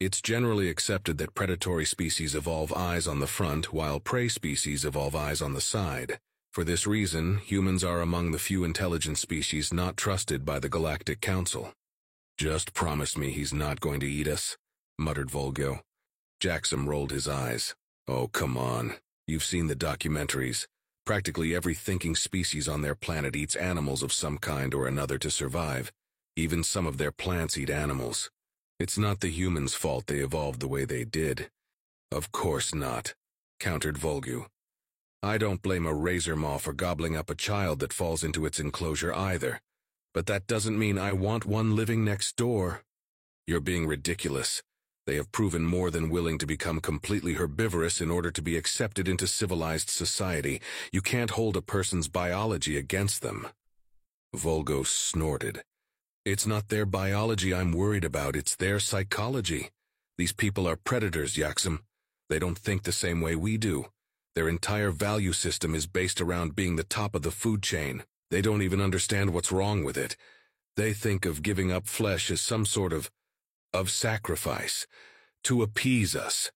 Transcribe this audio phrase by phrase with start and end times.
[0.00, 5.16] It's generally accepted that predatory species evolve eyes on the front, while prey species evolve
[5.16, 6.20] eyes on the side.
[6.52, 11.20] For this reason, humans are among the few intelligent species not trusted by the Galactic
[11.20, 11.72] Council.
[12.36, 14.56] Just promise me he's not going to eat us,
[15.00, 15.80] muttered Volgo.
[16.38, 17.74] Jackson rolled his eyes.
[18.06, 18.94] Oh, come on.
[19.26, 20.66] You've seen the documentaries.
[21.06, 25.28] Practically every thinking species on their planet eats animals of some kind or another to
[25.28, 25.90] survive.
[26.36, 28.30] Even some of their plants eat animals.
[28.78, 31.50] It's not the humans' fault they evolved the way they did.
[32.12, 33.14] Of course not,
[33.58, 34.46] countered Volgo.
[35.20, 38.60] I don't blame a razor maw for gobbling up a child that falls into its
[38.60, 39.60] enclosure either.
[40.14, 42.82] But that doesn't mean I want one living next door.
[43.48, 44.62] You're being ridiculous.
[45.08, 49.08] They have proven more than willing to become completely herbivorous in order to be accepted
[49.08, 50.60] into civilized society.
[50.92, 53.48] You can't hold a person's biology against them.
[54.36, 55.62] Volgo snorted.
[56.24, 59.70] It's not their biology I'm worried about, it's their psychology.
[60.18, 61.80] These people are predators, Yaxim.
[62.28, 63.86] They don't think the same way we do.
[64.34, 68.04] Their entire value system is based around being the top of the food chain.
[68.30, 70.16] They don't even understand what's wrong with it.
[70.76, 73.10] They think of giving up flesh as some sort of,
[73.72, 74.86] of sacrifice,
[75.44, 76.50] to appease us.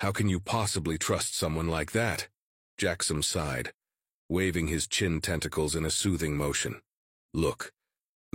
[0.00, 2.28] How can you possibly trust someone like that?
[2.76, 3.72] Jackson sighed,
[4.28, 6.82] waving his chin tentacles in a soothing motion.
[7.32, 7.72] Look,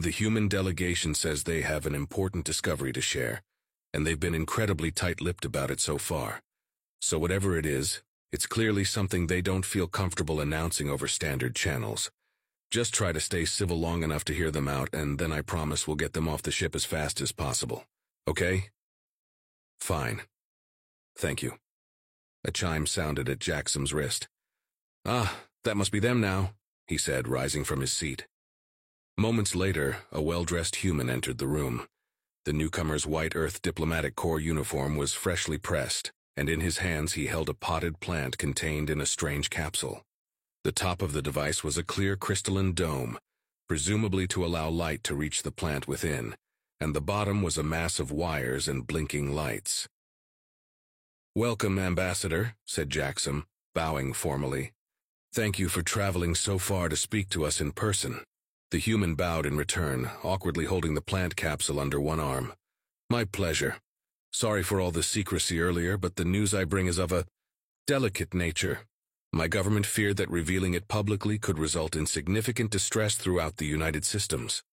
[0.02, 3.42] the human delegation says they have an important discovery to share,
[3.94, 6.42] and they've been incredibly tight-lipped about it so far.
[7.02, 12.10] So whatever it is, it's clearly something they don't feel comfortable announcing over standard channels.
[12.72, 15.88] Just try to stay civil long enough to hear them out, and then I promise
[15.88, 17.84] we'll get them off the ship as fast as possible.
[18.28, 18.70] Okay?
[19.80, 20.22] Fine.
[21.18, 21.56] Thank you.
[22.46, 24.30] A chime sounded at Jackson's wrist.
[25.06, 26.54] Ah, that must be them now,
[26.88, 28.26] he said, rising from his seat.
[29.18, 31.86] Moments later, a well-dressed human entered the room.
[32.46, 37.28] The newcomer's white Earth Diplomatic Corps uniform was freshly pressed, and in his hands he
[37.28, 40.02] held a potted plant contained in a strange capsule.
[40.64, 43.20] The top of the device was a clear crystalline dome,
[43.68, 46.36] presumably to allow light to reach the plant within,
[46.80, 49.88] and the bottom was a mass of wires and blinking lights.
[51.36, 53.44] Welcome, Ambassador, said Jackson,
[53.76, 54.72] bowing formally.
[55.34, 58.24] Thank you for traveling so far to speak to us in person.
[58.72, 62.54] The human bowed in return, awkwardly holding the plant capsule under one arm.
[63.10, 63.76] My pleasure.
[64.32, 67.26] Sorry for all the secrecy earlier, but the news I bring is of a
[67.86, 68.88] delicate nature.
[69.34, 74.06] My government feared that revealing it publicly could result in significant distress throughout the United
[74.06, 74.64] Systems.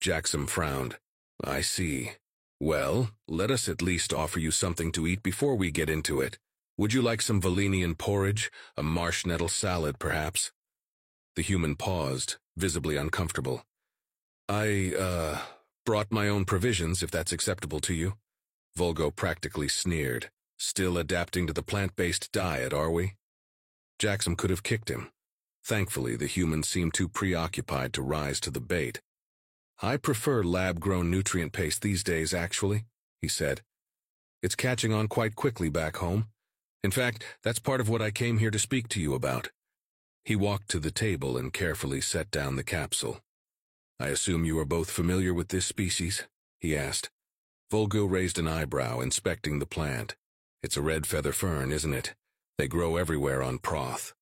[0.00, 0.96] Jackson frowned.
[1.42, 2.12] I see.
[2.60, 6.38] Well, let us at least offer you something to eat before we get into it.
[6.78, 8.52] Would you like some Valenian porridge?
[8.76, 10.52] A marsh nettle salad, perhaps?
[11.34, 13.64] The human paused, visibly uncomfortable.
[14.48, 15.38] I, uh,
[15.86, 18.14] brought my own provisions, if that's acceptable to you.
[18.78, 20.30] Volgo practically sneered.
[20.58, 23.14] Still adapting to the plant-based diet, are we?
[23.98, 25.10] Jackson could have kicked him.
[25.64, 29.00] Thankfully, the human seemed too preoccupied to rise to the bait.
[29.82, 32.84] I prefer lab-grown nutrient paste these days, actually,
[33.22, 33.62] he said.
[34.42, 36.26] It's catching on quite quickly back home.
[36.82, 39.50] In fact, that's part of what I came here to speak to you about.
[40.24, 43.20] He walked to the table and carefully set down the capsule.
[43.98, 46.24] I assume you are both familiar with this species?
[46.60, 47.10] he asked.
[47.70, 50.16] Volgo raised an eyebrow, inspecting the plant.
[50.62, 52.14] It's a red feather fern, isn't it?
[52.58, 54.12] They grow everywhere on Proth.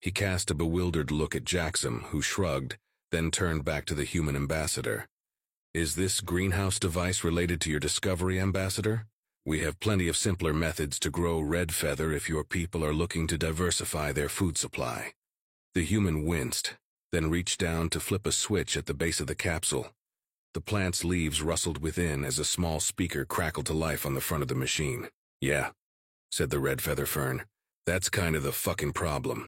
[0.00, 2.76] He cast a bewildered look at Jackson, who shrugged,
[3.10, 5.06] then turned back to the human ambassador.
[5.72, 9.06] Is this greenhouse device related to your discovery, ambassador?
[9.46, 13.26] We have plenty of simpler methods to grow red feather if your people are looking
[13.26, 15.12] to diversify their food supply.
[15.74, 16.74] The human winced,
[17.10, 19.90] then reached down to flip a switch at the base of the capsule.
[20.52, 24.42] The plant's leaves rustled within as a small speaker crackled to life on the front
[24.42, 25.08] of the machine.
[25.40, 25.70] Yeah,
[26.30, 27.42] said the red feather fern.
[27.86, 29.42] That's kind of the fucking problem.